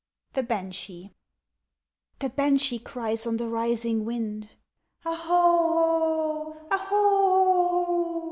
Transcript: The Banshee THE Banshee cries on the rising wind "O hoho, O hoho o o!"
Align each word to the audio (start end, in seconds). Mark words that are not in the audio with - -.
The 0.33 0.41
Banshee 0.41 1.13
THE 2.17 2.29
Banshee 2.31 2.79
cries 2.79 3.27
on 3.27 3.37
the 3.37 3.47
rising 3.47 4.03
wind 4.03 4.49
"O 5.05 5.13
hoho, 6.57 6.67
O 6.71 6.75
hoho 6.79 6.95
o 6.95 7.85
o!" 8.15 8.19